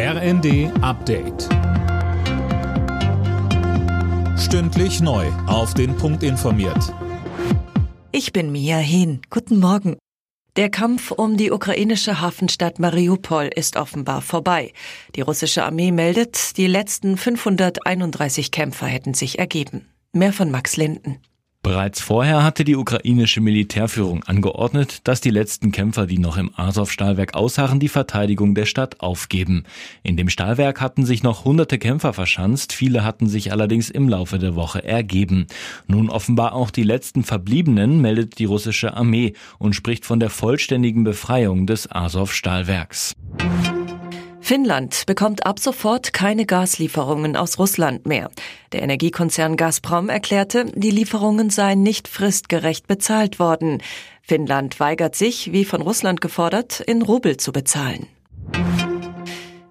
RND 0.00 0.70
Update. 0.80 1.48
Stündlich 4.38 5.00
neu. 5.00 5.26
Auf 5.48 5.74
den 5.74 5.96
Punkt 5.96 6.22
informiert. 6.22 6.94
Ich 8.12 8.32
bin 8.32 8.52
Mia 8.52 8.76
Hehn. 8.76 9.20
Guten 9.28 9.58
Morgen. 9.58 9.96
Der 10.54 10.70
Kampf 10.70 11.10
um 11.10 11.36
die 11.36 11.50
ukrainische 11.50 12.20
Hafenstadt 12.20 12.78
Mariupol 12.78 13.50
ist 13.52 13.74
offenbar 13.74 14.22
vorbei. 14.22 14.72
Die 15.16 15.22
russische 15.22 15.64
Armee 15.64 15.90
meldet, 15.90 16.56
die 16.58 16.68
letzten 16.68 17.16
531 17.16 18.52
Kämpfer 18.52 18.86
hätten 18.86 19.14
sich 19.14 19.40
ergeben. 19.40 19.88
Mehr 20.12 20.32
von 20.32 20.52
Max 20.52 20.76
Linden. 20.76 21.18
Bereits 21.62 22.00
vorher 22.00 22.44
hatte 22.44 22.64
die 22.64 22.76
ukrainische 22.76 23.40
Militärführung 23.40 24.22
angeordnet, 24.24 25.00
dass 25.04 25.20
die 25.20 25.30
letzten 25.30 25.72
Kämpfer, 25.72 26.06
die 26.06 26.18
noch 26.18 26.36
im 26.36 26.50
Azov-Stahlwerk 26.54 27.34
ausharren, 27.34 27.80
die 27.80 27.88
Verteidigung 27.88 28.54
der 28.54 28.64
Stadt 28.64 29.00
aufgeben. 29.00 29.64
In 30.04 30.16
dem 30.16 30.28
Stahlwerk 30.28 30.80
hatten 30.80 31.04
sich 31.04 31.24
noch 31.24 31.44
hunderte 31.44 31.78
Kämpfer 31.78 32.12
verschanzt, 32.12 32.72
viele 32.72 33.04
hatten 33.04 33.28
sich 33.28 33.50
allerdings 33.50 33.90
im 33.90 34.08
Laufe 34.08 34.38
der 34.38 34.54
Woche 34.54 34.84
ergeben. 34.84 35.46
Nun 35.88 36.10
offenbar 36.10 36.54
auch 36.54 36.70
die 36.70 36.84
letzten 36.84 37.24
Verbliebenen 37.24 38.00
meldet 38.00 38.38
die 38.38 38.44
russische 38.44 38.94
Armee 38.94 39.32
und 39.58 39.74
spricht 39.74 40.06
von 40.06 40.20
der 40.20 40.30
vollständigen 40.30 41.02
Befreiung 41.02 41.66
des 41.66 41.90
Azov-Stahlwerks. 41.90 43.14
Finnland 44.48 45.04
bekommt 45.04 45.44
ab 45.44 45.58
sofort 45.58 46.14
keine 46.14 46.46
Gaslieferungen 46.46 47.36
aus 47.36 47.58
Russland 47.58 48.06
mehr. 48.06 48.30
Der 48.72 48.80
Energiekonzern 48.80 49.58
Gazprom 49.58 50.08
erklärte, 50.08 50.72
die 50.74 50.90
Lieferungen 50.90 51.50
seien 51.50 51.82
nicht 51.82 52.08
fristgerecht 52.08 52.86
bezahlt 52.86 53.38
worden. 53.38 53.82
Finnland 54.22 54.80
weigert 54.80 55.16
sich, 55.16 55.52
wie 55.52 55.66
von 55.66 55.82
Russland 55.82 56.22
gefordert, 56.22 56.80
in 56.80 57.02
Rubel 57.02 57.36
zu 57.36 57.52
bezahlen. 57.52 58.06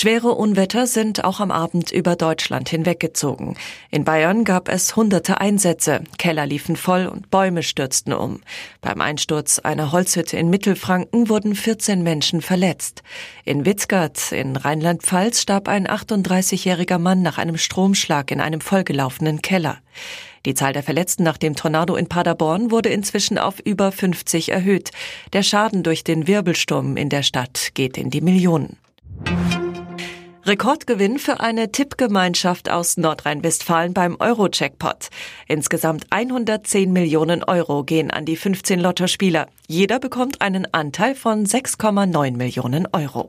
Schwere 0.00 0.34
Unwetter 0.34 0.86
sind 0.86 1.24
auch 1.24 1.40
am 1.40 1.50
Abend 1.50 1.92
über 1.92 2.16
Deutschland 2.16 2.70
hinweggezogen. 2.70 3.58
In 3.90 4.04
Bayern 4.04 4.44
gab 4.44 4.70
es 4.70 4.96
hunderte 4.96 5.42
Einsätze, 5.42 6.04
Keller 6.16 6.46
liefen 6.46 6.76
voll 6.76 7.04
und 7.04 7.30
Bäume 7.30 7.62
stürzten 7.62 8.14
um. 8.14 8.40
Beim 8.80 9.02
Einsturz 9.02 9.58
einer 9.58 9.92
Holzhütte 9.92 10.38
in 10.38 10.48
Mittelfranken 10.48 11.28
wurden 11.28 11.54
14 11.54 12.02
Menschen 12.02 12.40
verletzt. 12.40 13.02
In 13.44 13.66
Witzgart 13.66 14.32
in 14.32 14.56
Rheinland-Pfalz 14.56 15.42
starb 15.42 15.68
ein 15.68 15.86
38-jähriger 15.86 16.98
Mann 16.98 17.20
nach 17.20 17.36
einem 17.36 17.58
Stromschlag 17.58 18.30
in 18.30 18.40
einem 18.40 18.62
vollgelaufenen 18.62 19.42
Keller. 19.42 19.80
Die 20.46 20.54
Zahl 20.54 20.72
der 20.72 20.82
Verletzten 20.82 21.24
nach 21.24 21.36
dem 21.36 21.56
Tornado 21.56 21.94
in 21.96 22.08
Paderborn 22.08 22.70
wurde 22.70 22.88
inzwischen 22.88 23.36
auf 23.36 23.60
über 23.60 23.92
50 23.92 24.50
erhöht. 24.50 24.92
Der 25.34 25.42
Schaden 25.42 25.82
durch 25.82 26.04
den 26.04 26.26
Wirbelsturm 26.26 26.96
in 26.96 27.10
der 27.10 27.22
Stadt 27.22 27.72
geht 27.74 27.98
in 27.98 28.08
die 28.08 28.22
Millionen. 28.22 28.78
Rekordgewinn 30.50 31.20
für 31.20 31.38
eine 31.38 31.70
Tippgemeinschaft 31.70 32.70
aus 32.70 32.96
Nordrhein-Westfalen 32.96 33.94
beim 33.94 34.16
Euro-Jackpot. 34.18 35.08
Insgesamt 35.46 36.06
110 36.10 36.92
Millionen 36.92 37.44
Euro 37.44 37.84
gehen 37.84 38.10
an 38.10 38.24
die 38.24 38.34
15 38.34 38.80
Lottospieler. 38.80 39.46
Jeder 39.68 40.00
bekommt 40.00 40.40
einen 40.40 40.66
Anteil 40.74 41.14
von 41.14 41.46
6,9 41.46 42.36
Millionen 42.36 42.88
Euro. 42.92 43.28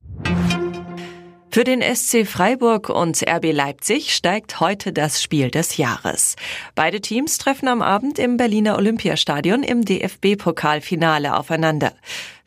Für 1.52 1.64
den 1.64 1.84
SC 1.84 2.26
Freiburg 2.26 2.90
und 2.90 3.22
RB 3.22 3.52
Leipzig 3.54 4.16
steigt 4.16 4.60
heute 4.60 4.92
das 4.92 5.22
Spiel 5.22 5.52
des 5.52 5.78
Jahres. 5.78 6.36
Beide 6.74 7.02
Teams 7.02 7.38
treffen 7.38 7.68
am 7.68 7.84
Abend 7.84 8.18
im 8.18 8.38
Berliner 8.38 8.78
Olympiastadion 8.78 9.62
im 9.62 9.86
DFB-Pokalfinale 9.86 11.38
aufeinander. 11.38 11.94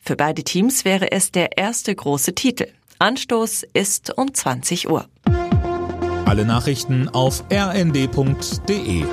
Für 0.01 0.17
beide 0.17 0.43
Teams 0.43 0.83
wäre 0.83 1.13
es 1.13 1.31
der 1.31 1.57
erste 1.57 1.95
große 1.95 2.35
Titel. 2.35 2.67
Anstoß 2.99 3.65
ist 3.73 4.17
um 4.17 4.33
20 4.33 4.89
Uhr. 4.89 5.05
Alle 6.25 6.45
Nachrichten 6.45 7.09
auf 7.09 7.43
rnd.de 7.51 9.05